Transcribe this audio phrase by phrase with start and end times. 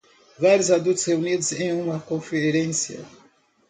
[0.39, 3.05] Vários adultos reunidos em uma conferência.